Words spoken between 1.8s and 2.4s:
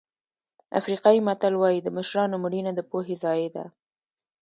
د مشرانو